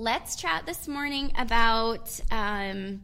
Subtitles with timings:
[0.00, 3.02] Let's chat this morning about um,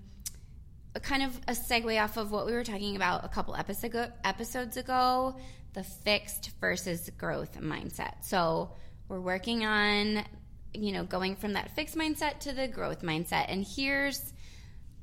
[1.02, 5.36] kind of a segue off of what we were talking about a couple episodes ago
[5.74, 8.24] the fixed versus growth mindset.
[8.24, 8.70] So,
[9.10, 10.24] we're working on,
[10.72, 13.44] you know, going from that fixed mindset to the growth mindset.
[13.50, 14.32] And here's,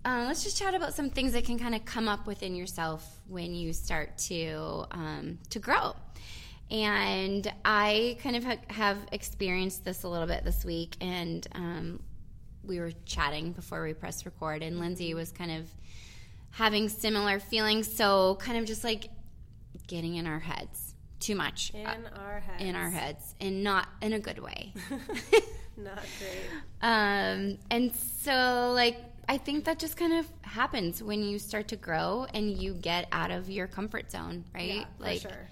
[0.04, 3.08] uh, let's just chat about some things that can kind of come up within yourself
[3.28, 5.96] when you start to um, to grow.
[6.74, 10.98] And I kind of ha- have experienced this a little bit this week.
[11.00, 12.00] And um,
[12.64, 15.70] we were chatting before we pressed record, and Lindsey was kind of
[16.52, 17.94] having similar feelings.
[17.94, 19.10] So, kind of just like
[19.88, 21.72] getting in our heads too much.
[21.74, 22.64] In uh, our heads.
[22.64, 23.36] In our heads.
[23.40, 24.74] And not in a good way.
[25.78, 26.50] not great.
[26.82, 31.76] Um, and so, like, I think that just kind of happens when you start to
[31.76, 34.76] grow and you get out of your comfort zone, right?
[34.76, 35.50] Yeah, like, sure.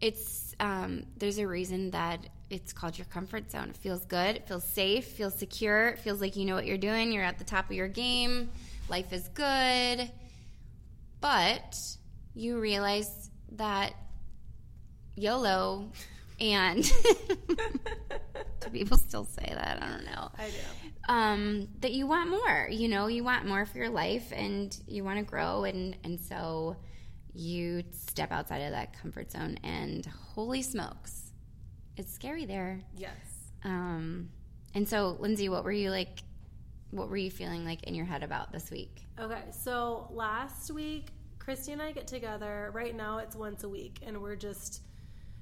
[0.00, 3.70] it's um, there's a reason that it's called your comfort zone.
[3.70, 6.78] It feels good, it feels safe, feels secure, it feels like you know what you're
[6.78, 8.50] doing, you're at the top of your game,
[8.88, 10.10] life is good.
[11.20, 11.76] But
[12.34, 13.94] you realize that
[15.16, 15.90] YOLO
[16.38, 16.84] and
[18.60, 19.82] do people still say that?
[19.82, 20.30] I don't know.
[20.38, 21.12] I do.
[21.12, 25.04] Um, that you want more, you know, you want more for your life and you
[25.04, 26.76] want to grow and and so
[27.36, 31.26] you step outside of that comfort zone and holy smokes
[31.96, 32.80] it's scary there.
[32.96, 33.10] Yes.
[33.64, 34.28] Um
[34.74, 36.18] and so lindsey what were you like
[36.90, 39.06] what were you feeling like in your head about this week?
[39.18, 41.08] Okay so last week
[41.38, 42.70] kristy and i get together.
[42.74, 44.82] Right now it's once a week and we're just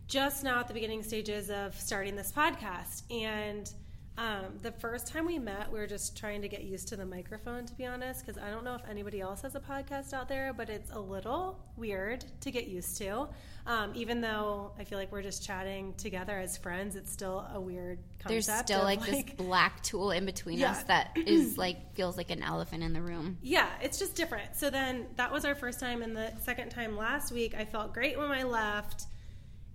[0.06, 3.03] just now at the beginning stages of starting this podcast.
[3.10, 3.71] And
[4.17, 7.05] um, the first time we met, we were just trying to get used to the
[7.05, 10.29] microphone, to be honest, because I don't know if anybody else has a podcast out
[10.29, 13.29] there, but it's a little weird to get used to.
[13.67, 17.61] Um, even though I feel like we're just chatting together as friends, it's still a
[17.61, 18.29] weird concept.
[18.29, 20.71] There's still like, like, this black tool in between yeah.
[20.71, 23.39] us that is like feels like an elephant in the room.
[23.43, 24.55] Yeah, it's just different.
[24.55, 27.93] So then that was our first time, and the second time last week, I felt
[27.93, 29.07] great when I left,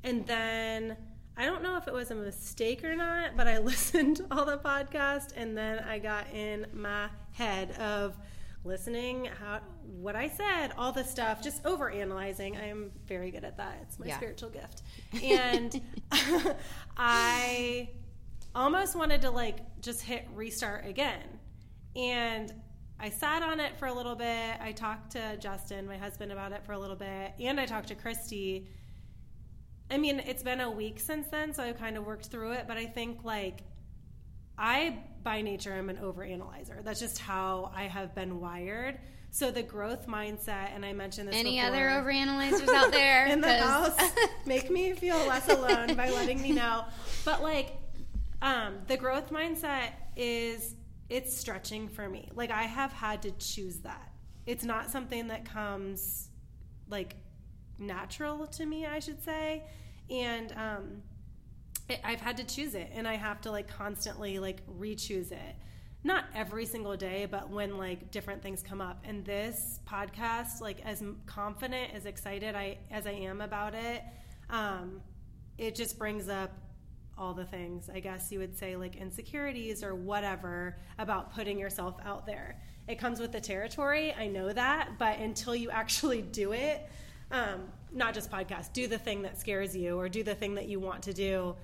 [0.05, 0.95] and then
[1.39, 4.43] I don't know if it was a mistake or not, but I listened to all
[4.43, 8.17] the podcast and then I got in my head of
[8.65, 12.57] listening how what I said, all the stuff, just over analyzing.
[12.57, 13.79] I am very good at that.
[13.83, 14.17] It's my yeah.
[14.17, 14.81] spiritual gift.
[15.23, 15.81] And
[16.97, 17.89] I
[18.53, 21.23] almost wanted to like just hit restart again.
[21.95, 22.53] And
[22.99, 24.57] I sat on it for a little bit.
[24.61, 27.87] I talked to Justin, my husband, about it for a little bit, and I talked
[27.87, 28.65] to Kristy
[29.91, 32.65] I mean, it's been a week since then, so I've kind of worked through it.
[32.67, 33.63] But I think like
[34.57, 36.83] I, by nature, am an overanalyzer.
[36.83, 38.99] That's just how I have been wired.
[39.31, 41.35] So the growth mindset, and I mentioned this.
[41.35, 43.97] Any before, other overanalyzers out there in the house?
[44.45, 46.85] make me feel less alone by letting me know.
[47.25, 47.73] But like,
[48.41, 50.75] um, the growth mindset is
[51.09, 52.29] it's stretching for me.
[52.33, 54.11] Like I have had to choose that.
[54.45, 56.29] It's not something that comes
[56.89, 57.15] like
[57.79, 59.63] natural to me, I should say.
[60.09, 61.01] And um,
[61.87, 65.55] it, I've had to choose it, and I have to like constantly like re-choose it.
[66.03, 69.03] Not every single day, but when like different things come up.
[69.03, 74.03] And this podcast, like as confident, as excited I as I am about it,
[74.49, 75.01] um,
[75.57, 76.51] it just brings up
[77.17, 81.95] all the things, I guess you would say, like insecurities or whatever about putting yourself
[82.05, 82.61] out there.
[82.87, 86.89] It comes with the territory, I know that, but until you actually do it,
[87.31, 87.61] um,
[87.91, 90.79] not just podcast, do the thing that scares you or do the thing that you
[90.79, 91.55] want to do.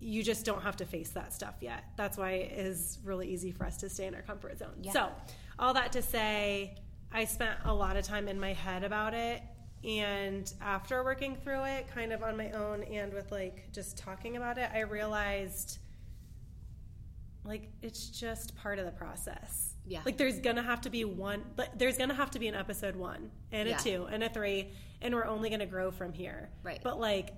[0.00, 1.84] You just don't have to face that stuff yet.
[1.96, 4.74] That's why it is really easy for us to stay in our comfort zone.
[4.82, 4.92] Yeah.
[4.92, 5.10] So,
[5.58, 6.76] all that to say,
[7.12, 9.42] I spent a lot of time in my head about it.
[9.84, 14.36] And after working through it, kind of on my own and with like just talking
[14.36, 15.78] about it, I realized
[17.44, 20.00] like it's just part of the process yeah.
[20.04, 22.96] Like there's gonna have to be one, but there's gonna have to be an episode
[22.96, 23.76] one and a yeah.
[23.78, 26.50] two and a three, and we're only gonna grow from here.
[26.62, 26.80] Right.
[26.82, 27.34] But like,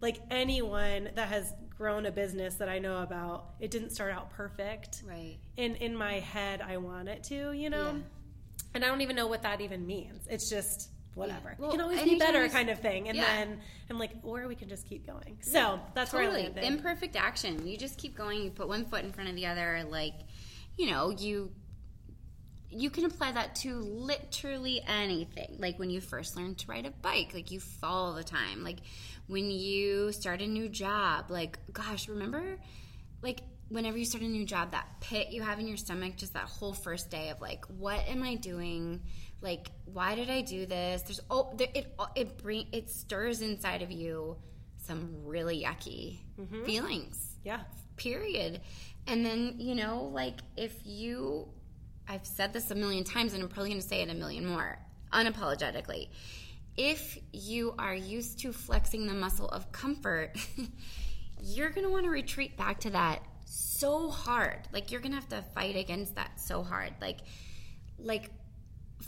[0.00, 4.30] like anyone that has grown a business that I know about, it didn't start out
[4.30, 5.02] perfect.
[5.06, 5.38] Right.
[5.56, 7.92] In in my head, I want it to, you know.
[7.92, 8.02] Yeah.
[8.74, 10.26] And I don't even know what that even means.
[10.28, 11.50] It's just whatever.
[11.50, 11.54] Yeah.
[11.58, 13.08] Well, can always be better kind of thing.
[13.08, 13.24] And yeah.
[13.24, 15.38] then I'm like, or we can just keep going.
[15.40, 16.30] So yeah, that's totally.
[16.30, 16.64] where I landed.
[16.64, 17.66] Imperfect action.
[17.66, 18.42] You just keep going.
[18.42, 19.84] You put one foot in front of the other.
[19.88, 20.14] Like,
[20.76, 21.50] you know, you
[22.70, 25.56] you can apply that to literally anything.
[25.58, 28.62] Like when you first learn to ride a bike, like you fall all the time.
[28.62, 28.78] Like
[29.26, 32.58] when you start a new job, like gosh, remember
[33.22, 36.34] like whenever you start a new job, that pit you have in your stomach, just
[36.34, 39.00] that whole first day of like, what am I doing?
[39.42, 41.02] Like, why did I do this?
[41.02, 44.36] There's oh, there, it it bring it stirs inside of you
[44.76, 46.64] some really yucky Mm-hmm.
[46.64, 47.36] feelings.
[47.44, 47.60] Yeah.
[47.96, 48.60] Period.
[49.06, 51.48] And then you know, like if you,
[52.10, 54.44] I've said this a million times, and I'm probably going to say it a million
[54.44, 54.76] more,
[55.12, 56.08] unapologetically.
[56.76, 60.32] If you are used to flexing the muscle of comfort,
[61.40, 64.58] you're going to want to retreat back to that so hard.
[64.72, 66.94] Like you're going to have to fight against that so hard.
[67.00, 67.18] Like
[67.96, 68.30] like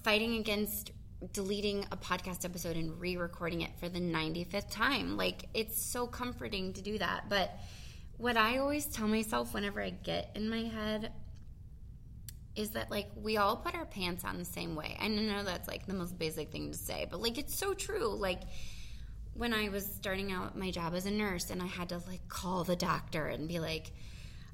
[0.04, 0.92] fighting against
[1.32, 5.16] deleting a podcast episode and re-recording it for the 95th time.
[5.16, 7.24] Like it's so comforting to do that.
[7.28, 7.50] But
[8.16, 11.10] what I always tell myself whenever I get in my head
[12.54, 14.96] is that like we all put our pants on the same way.
[15.00, 18.14] I know that's like the most basic thing to say, but like it's so true.
[18.14, 18.42] Like
[19.34, 22.28] when I was starting out my job as a nurse and I had to like
[22.28, 23.92] call the doctor and be like,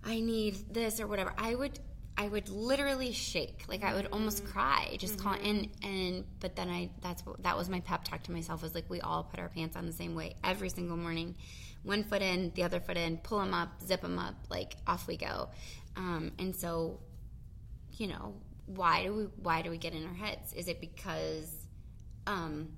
[0.05, 1.79] I need this or whatever, I would
[2.17, 3.65] I would literally shake.
[3.69, 7.57] Like I would almost cry just call and and but then I that's what that
[7.57, 9.93] was my pep talk to myself was like we all put our pants on the
[9.93, 11.35] same way every single morning.
[11.83, 15.07] One foot in, the other foot in, pull them up, zip them up, like off
[15.07, 15.49] we go.
[15.97, 16.99] Um, and so
[17.99, 18.35] you know
[18.67, 20.53] why do we why do we get in our heads?
[20.53, 21.51] Is it because
[22.27, 22.69] um,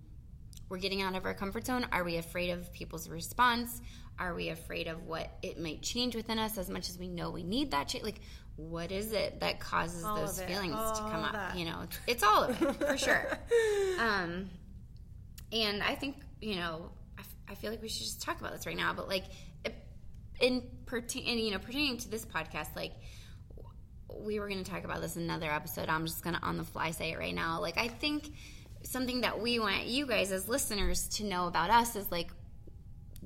[0.69, 1.87] we're getting out of our comfort zone?
[1.93, 3.81] Are we afraid of people's response?
[4.19, 7.31] Are we afraid of what it might change within us as much as we know
[7.31, 8.05] we need that change?
[8.05, 8.20] Like
[8.56, 11.56] what is it that causes All those feelings to come up?
[11.56, 13.38] you know it's, it's all of it for sure.
[13.99, 14.49] Um,
[15.52, 18.52] and i think you know I, f- I feel like we should just talk about
[18.52, 19.25] this right now but like
[20.40, 22.93] in pertaining you know pertaining to this podcast like
[24.19, 25.89] we were going to talk about this in another episode.
[25.89, 27.61] I'm just going to on the fly say it right now.
[27.61, 28.31] Like, I think
[28.83, 32.31] something that we want you guys as listeners to know about us is like,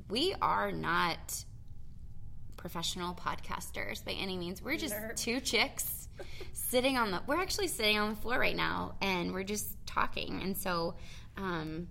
[0.08, 1.44] we are not
[2.56, 4.62] professional podcasters by any means.
[4.62, 5.16] We're just Nerd.
[5.16, 6.08] two chicks
[6.52, 10.40] sitting on the, we're actually sitting on the floor right now and we're just talking.
[10.42, 10.94] And so,
[11.36, 11.88] um,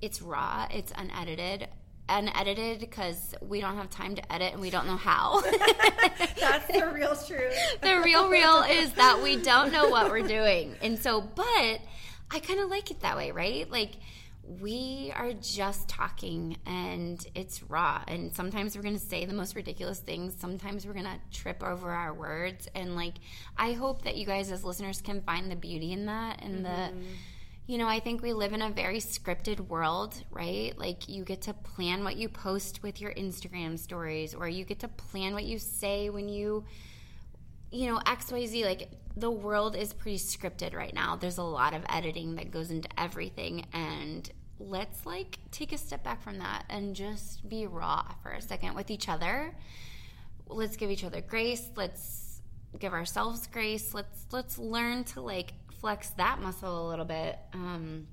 [0.00, 1.68] it's raw, it's unedited.
[2.12, 5.40] Unedited because we don't have time to edit and we don't know how.
[6.40, 7.54] That's the real truth.
[7.80, 10.76] the real real is that we don't know what we're doing.
[10.82, 11.80] And so, but
[12.30, 13.70] I kind of like it that way, right?
[13.70, 13.92] Like
[14.60, 18.02] we are just talking and it's raw.
[18.08, 20.34] And sometimes we're going to say the most ridiculous things.
[20.38, 22.68] Sometimes we're going to trip over our words.
[22.74, 23.14] And like,
[23.56, 26.68] I hope that you guys as listeners can find the beauty in that and the
[26.68, 27.00] mm-hmm.
[27.66, 30.76] You know, I think we live in a very scripted world, right?
[30.76, 34.80] Like you get to plan what you post with your Instagram stories, or you get
[34.80, 36.64] to plan what you say when you,
[37.70, 38.64] you know, XYZ.
[38.64, 41.14] Like the world is pretty scripted right now.
[41.14, 43.66] There's a lot of editing that goes into everything.
[43.72, 44.28] And
[44.58, 48.74] let's like take a step back from that and just be raw for a second
[48.74, 49.54] with each other.
[50.48, 51.68] Let's give each other grace.
[51.76, 52.40] Let's
[52.78, 53.94] give ourselves grace.
[53.94, 55.52] Let's let's learn to like
[55.82, 58.06] flex that muscle a little bit um,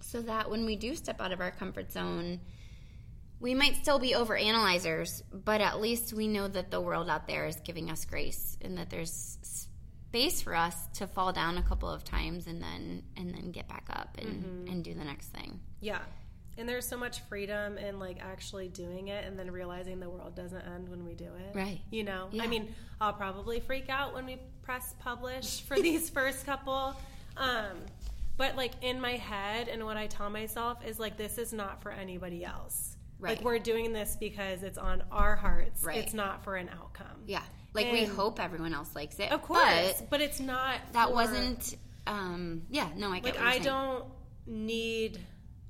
[0.00, 2.40] so that when we do step out of our comfort zone
[3.40, 7.26] we might still be over analyzers but at least we know that the world out
[7.26, 11.62] there is giving us grace and that there's space for us to fall down a
[11.62, 15.26] couple of times and then and then get back up and and do the next
[15.28, 15.98] thing Yeah.
[16.58, 20.34] And there's so much freedom in like actually doing it and then realizing the world
[20.34, 21.54] doesn't end when we do it.
[21.56, 21.80] Right.
[21.90, 22.28] You know?
[22.32, 22.42] Yeah.
[22.42, 26.94] I mean, I'll probably freak out when we press publish for these first couple.
[27.36, 27.76] Um,
[28.36, 31.82] but like in my head and what I tell myself is like this is not
[31.82, 32.96] for anybody else.
[33.20, 33.36] Right.
[33.36, 35.82] Like we're doing this because it's on our hearts.
[35.84, 35.98] Right.
[35.98, 37.22] It's not for an outcome.
[37.26, 37.42] yeah
[37.74, 39.60] like we hope everyone else likes it Of course.
[40.00, 41.76] but But, it's not that for- wasn't
[42.08, 43.62] um yeah no i get like I saying.
[43.64, 44.04] don't
[44.46, 45.20] need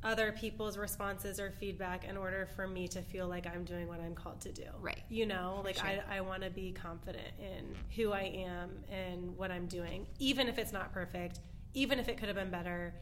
[0.02, 4.00] other people's responses or feedback in order for me to feel like I'm doing what
[4.00, 4.67] I'm called to do.
[4.81, 5.02] Right.
[5.09, 5.87] You know, like sure.
[5.87, 10.49] I, I want to be confident in who I am and what I'm doing, even
[10.49, 11.40] if it's not perfect,
[11.75, 12.95] even if it could have been better.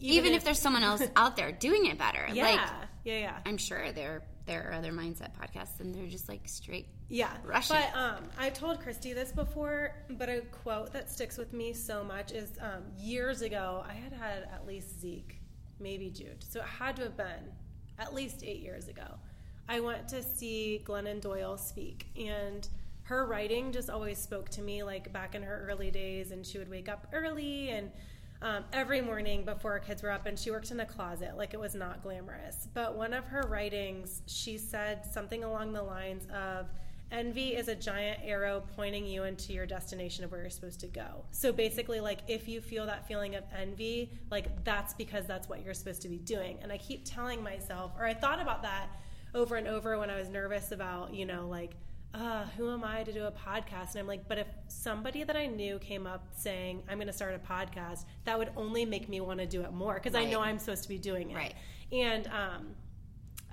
[0.00, 2.60] even if there's someone else out there doing it better yeah, like
[3.04, 6.88] yeah, yeah, i'm sure there there are other mindset podcasts and they're just like straight
[7.08, 7.30] yeah.
[7.44, 11.72] Rushing But um, I told Kristy this before, but a quote that sticks with me
[11.72, 13.84] so much is um, years ago.
[13.88, 15.38] I had had at least Zeke,
[15.80, 17.52] maybe Jude, so it had to have been
[17.98, 19.18] at least eight years ago.
[19.68, 22.68] I went to see Glennon Doyle speak, and
[23.04, 24.82] her writing just always spoke to me.
[24.82, 27.90] Like back in her early days, and she would wake up early and
[28.42, 31.36] um, every morning before our kids were up, and she worked in a closet.
[31.36, 32.68] Like it was not glamorous.
[32.74, 36.66] But one of her writings, she said something along the lines of,
[37.10, 40.86] envy is a giant arrow pointing you into your destination of where you're supposed to
[40.88, 41.24] go.
[41.30, 45.64] So basically, like if you feel that feeling of envy, like that's because that's what
[45.64, 46.58] you're supposed to be doing.
[46.62, 48.88] And I keep telling myself, or I thought about that
[49.34, 51.72] over and over when I was nervous about, you know, like,
[52.14, 53.92] uh, who am I to do a podcast?
[53.92, 57.12] And I'm like, but if somebody that I knew came up saying, I'm going to
[57.12, 60.28] start a podcast, that would only make me want to do it more because Right.
[60.28, 61.34] I know I'm supposed to be doing it.
[61.34, 61.54] Right.
[61.90, 62.76] And, um,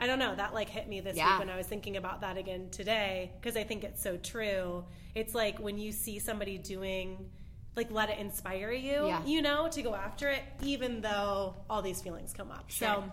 [0.02, 0.34] I don't know.
[0.36, 1.30] That like hit me this Yeah.
[1.34, 4.84] week when I was thinking about that again today because I think it's so true.
[5.14, 7.30] It's like when you see somebody doing,
[7.76, 9.24] like, let it inspire you, Yeah.
[9.26, 12.72] you know, to go after it, even though all these feelings come up.
[12.72, 13.10] So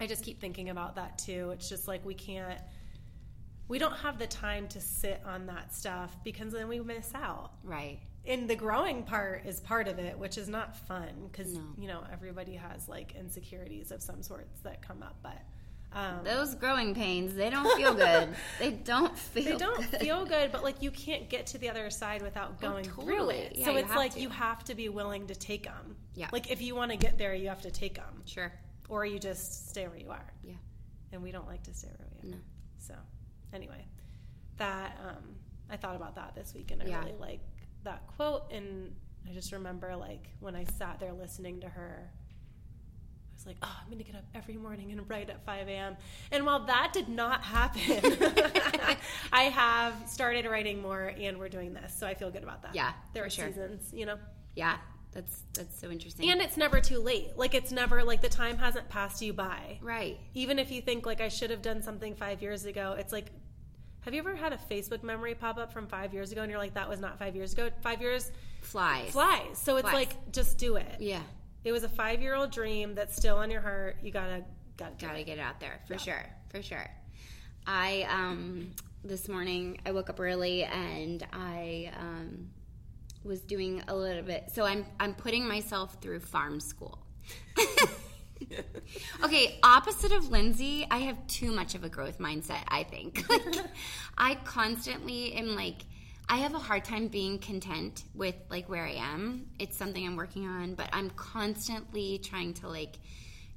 [0.00, 1.50] I just keep thinking about that too.
[1.50, 2.60] It's just like we can't,
[3.66, 7.52] we don't have the time to sit on that stuff because then we miss out.
[7.64, 7.98] Right.
[8.26, 11.62] And the growing part is part of it, which is not fun because, No.
[11.76, 15.16] you know, everybody has like insecurities of some sorts that come up.
[15.22, 15.38] But,
[15.94, 18.28] um, Those growing pains, they don't feel good.
[18.58, 20.00] they don't feel they don't good.
[20.00, 23.36] feel good, but like you can't get to the other side without going through totally.
[23.36, 23.52] it.
[23.56, 24.20] Yeah, so it's like to.
[24.20, 25.96] you have to be willing to take them.
[26.14, 26.28] Yeah.
[26.32, 28.52] Like if you want to get there, you have to take them, Sure.
[28.88, 30.32] or you just stay where you are.
[30.42, 30.54] Yeah.
[31.12, 32.32] And we don't like to stay where we are.
[32.32, 32.38] No.
[32.78, 32.94] So,
[33.52, 33.84] anyway,
[34.56, 35.36] that um,
[35.70, 37.00] I thought about that this week, and I Yeah.
[37.00, 37.40] really like
[37.84, 38.50] that quote.
[38.52, 38.94] And
[39.28, 42.10] I just remember like when I sat there listening to her.
[43.44, 45.96] Was like, oh, I'm going to get up every morning and write at 5 a.m.
[46.32, 47.82] And while that did not happen,
[49.32, 51.94] I have started writing more and we're doing this.
[51.94, 52.74] So I feel good about that.
[52.74, 53.46] Yeah, There are sure.
[53.48, 54.16] seasons, you know?
[54.56, 54.76] Yeah.
[55.12, 56.28] That's that's so interesting.
[56.30, 57.36] And it's never too late.
[57.36, 60.18] Like, it's never, like, the time hasn't passed you by right.
[60.34, 63.26] even if you think like I should have done something five years ago, it's like,
[64.00, 66.58] have you ever had a Facebook memory pop up from five years ago and you're
[66.58, 67.70] like, that was not five years ago?
[67.80, 68.32] Five years
[68.62, 69.10] Flies.
[69.10, 69.56] flies.
[69.56, 69.94] So it's Flies.
[69.94, 70.96] like, just do it.
[70.98, 71.20] Yeah.
[71.64, 73.96] It was a five year old dream that's still on your heart.
[74.02, 74.44] You gotta,
[74.76, 75.24] gotta, Gotta it.
[75.24, 76.24] get it out there for sure.
[76.50, 76.88] For sure.
[77.66, 82.50] I um this morning I woke up early and I um
[83.22, 86.98] was doing a little bit so I'm I'm putting myself through farm school.
[89.24, 93.24] okay, opposite of Lindsey, I have too much of a growth mindset, I think.
[93.34, 93.64] Like
[94.18, 95.82] I constantly am like
[96.28, 99.46] I have a hard time being content with like where I am.
[99.58, 102.98] It's something I'm working on, but I'm constantly trying to like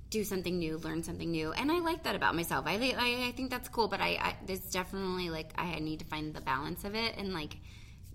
[0.09, 2.65] do something new, learn something new, and I like that about myself.
[2.67, 6.05] I I, I think that's cool, but I, I there's definitely like I need to
[6.05, 7.57] find the balance of it and like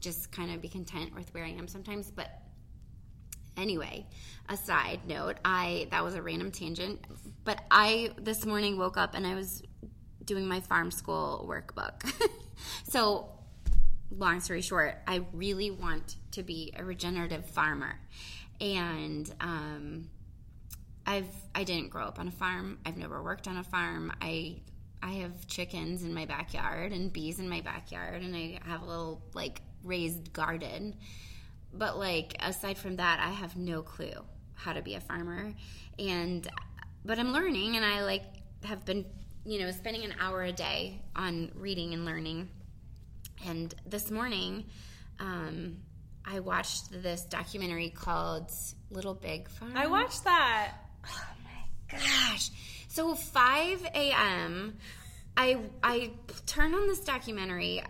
[0.00, 2.10] just kind of be content with where I am sometimes.
[2.10, 2.28] But
[3.56, 4.06] anyway,
[4.48, 7.06] a side note, I that was a random tangent,
[7.44, 9.62] but I this morning woke up and I was
[10.24, 12.12] doing my farm school workbook.
[12.84, 13.28] so
[14.16, 17.98] long story short, I really want to be a regenerative farmer.
[18.60, 20.08] And um,
[21.06, 22.78] I've I didn't grow up on a farm.
[22.86, 24.12] I've never worked on a farm.
[24.20, 24.60] I
[25.02, 28.86] I have chickens in my backyard and bees in my backyard and I have a
[28.86, 30.96] little like raised garden.
[31.74, 35.52] But like aside from that, I have no clue how to be a farmer.
[35.98, 36.46] And
[37.04, 38.22] but I'm learning and I like
[38.64, 39.04] have been,
[39.44, 42.48] you know, spending an hour a day on reading and learning.
[43.46, 44.64] And this morning,
[45.18, 45.78] um,
[46.24, 48.50] I watched this documentary called
[48.90, 49.72] Little Big Farm.
[49.76, 50.74] I watched that.
[51.06, 52.50] Oh my gosh.
[52.88, 54.76] So 5 a.m.
[55.36, 56.10] I I
[56.46, 57.82] turned on this documentary.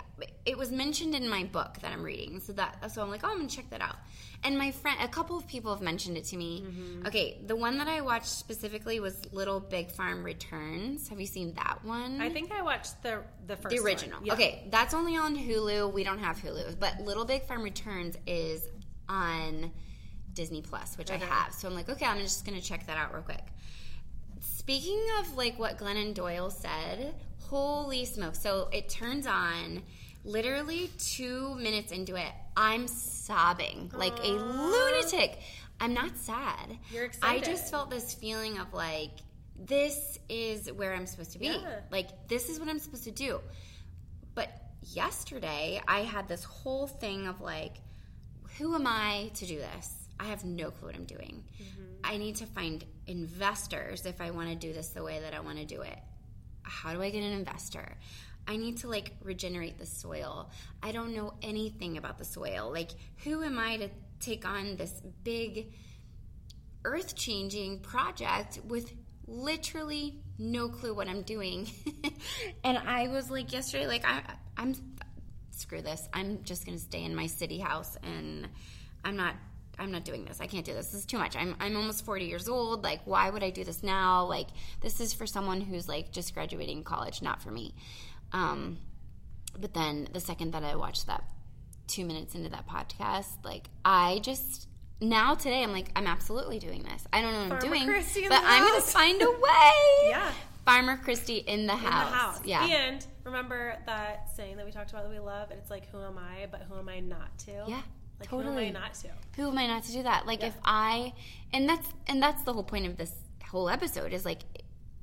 [0.46, 3.28] It was mentioned in my book that I'm reading, so that so I'm like, oh,
[3.28, 3.96] I'm gonna check that out.
[4.44, 6.64] And my friend, a couple of people have mentioned it to me.
[6.66, 7.06] Mm-hmm.
[7.06, 11.08] Okay, the one that I watched specifically was Little Big Farm Returns.
[11.08, 12.20] Have you seen that one?
[12.20, 14.20] I think I watched the the first the original.
[14.22, 14.34] Yeah.
[14.34, 15.92] Okay, that's only on Hulu.
[15.92, 18.68] We don't have Hulu, but Little Big Farm Returns is
[19.08, 19.72] on
[20.32, 21.52] Disney Plus, which I have.
[21.52, 23.44] So I'm like, okay, I'm just gonna check that out real quick.
[24.40, 27.14] Speaking of like what Glennon Doyle said,
[27.52, 28.35] holy smoke!
[28.35, 29.82] So it turns on.
[30.25, 35.40] Literally two minutes into it, I'm sobbing like a lunatic.
[35.80, 36.78] I'm not sad.
[36.92, 37.42] You're excited.
[37.42, 39.11] I just felt this feeling of like,
[39.56, 41.47] this is where I'm supposed to be.
[41.47, 41.80] Yeah.
[41.90, 43.40] Like, this is what I'm supposed to do.
[44.37, 44.49] But
[44.82, 47.78] yesterday, I had this whole thing of like,
[48.59, 49.92] who am I to do this?
[50.21, 51.42] I have no clue what I'm doing.
[51.61, 51.82] Mm-hmm.
[52.04, 55.40] I need to find investors if I want to do this the way that I
[55.40, 55.99] want to do it.
[56.62, 57.97] How do I get an investor?
[58.47, 60.50] I need to like regenerate the soil.
[60.83, 62.71] I don't know anything about the soil.
[62.73, 62.90] Like,
[63.25, 63.88] who am I to
[64.21, 65.73] take on this big
[66.85, 68.92] earth changing project with
[69.26, 71.69] literally no clue what I'm doing.
[72.64, 74.23] and I was like yesterday, like I,
[74.57, 74.75] I'm
[75.50, 76.09] screw this.
[76.12, 78.49] I'm just gonna stay in my city house, and
[79.04, 79.35] I'm not.
[79.79, 80.41] I'm not doing this.
[80.41, 80.87] I can't do this.
[80.87, 81.37] This is too much.
[81.37, 82.85] I'm I'm almost 40 years old.
[82.85, 84.25] Like, why would I do this now?
[84.25, 84.49] Like,
[84.81, 87.75] this is for someone who's like just graduating college, not for me.
[88.33, 88.79] Um,
[89.59, 91.25] but then the second that I watched that
[91.87, 94.69] two minutes into that podcast, like I just
[95.00, 97.05] now today I'm like I'm absolutely doing this.
[97.12, 100.09] I don't know what Farmer I'm doing, but I'm gonna find a way.
[100.09, 100.31] Yeah.
[100.64, 102.11] Farmer Kristy in the in house.
[102.11, 102.41] the house.
[102.45, 102.64] Yeah.
[102.64, 106.00] And remember that saying that we talked about that we love, and it's like, who
[106.00, 107.64] am I, but who am I not to?
[107.67, 107.83] Yeah,
[108.23, 108.69] Like, who am totally.
[108.69, 109.09] I not to?
[109.37, 110.26] who am I not to do that?
[110.26, 111.12] Like if I
[111.52, 113.12] and that's and that's the whole point of this
[113.49, 114.41] whole episode is like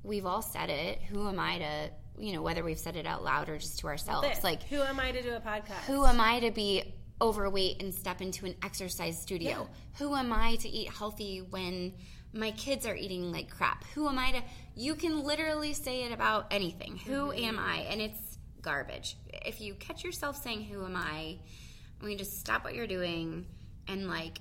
[0.04, 1.02] we've all said it.
[1.02, 3.88] Who am I to you know whether we've said it out loud or just to
[3.88, 4.28] ourselves?
[4.28, 4.44] This.
[4.44, 5.86] Like who am I to do a podcast?
[5.88, 9.68] who am I to be overweight and step into an exercise studio?
[9.98, 11.94] Who am I to eat healthy when
[12.32, 13.84] my kids are eating like crap?
[13.96, 14.44] Who am I to
[14.76, 16.98] you can literally say it about anything.
[16.98, 17.44] Who mm-hmm.
[17.46, 17.88] am I?
[17.90, 19.18] And it's garbage.
[19.46, 21.40] If you catch yourself saying who am I,
[22.02, 23.46] I mean just stop what you're doing
[23.88, 24.40] and like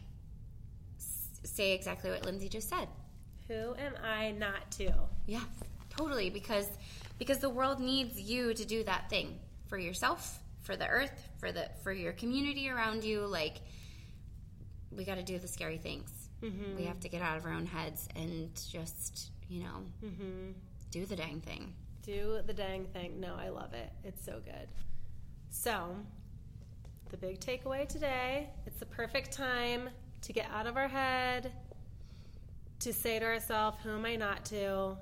[0.99, 2.89] s- say exactly what Lindsey just said.
[3.49, 4.93] Who am I not to?
[5.27, 5.45] Yeah,
[5.91, 6.31] totally.
[6.31, 6.69] Because
[7.19, 11.51] because the world needs you to do that thing for yourself, for the earth, for
[11.51, 13.27] the for your community around you.
[13.27, 13.61] Like
[14.91, 16.11] we got to do the scary things.
[16.43, 16.77] Mm-hmm.
[16.77, 20.53] We have to get out of our own heads and just you know mm-hmm.
[20.91, 21.75] do the dang thing.
[22.03, 23.21] Do the dang thing.
[23.21, 23.91] No, I love it.
[24.05, 24.69] It's so good.
[25.51, 25.97] So,
[27.11, 29.89] the big takeaway today it's the perfect time
[30.23, 31.53] to get out of our head,
[32.81, 34.97] to say to ourselves, who am I not to?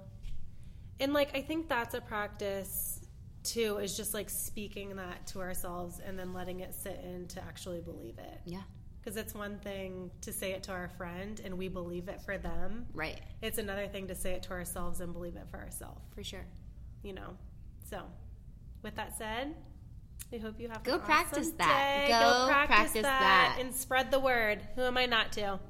[1.00, 3.00] And, like, I think that's a practice
[3.42, 7.42] too, is just like speaking that to ourselves and then letting it sit in to
[7.44, 8.40] actually believe it.
[8.44, 8.60] Yeah,
[9.00, 12.36] Because it's one thing to say it to our friend and we believe it for
[12.38, 12.86] them.
[12.92, 16.22] right, It's another thing to say it to ourselves and believe it for ourselves for
[16.24, 16.44] sure.
[17.02, 17.36] you know.
[17.88, 18.02] So,
[18.82, 19.54] with that said,
[20.30, 22.06] we hope you have Go practice awesome that.
[22.06, 22.08] day.
[22.08, 23.58] Go practice, practice that, that.
[23.60, 24.60] and spread the word.
[24.74, 25.60] Who am I not to?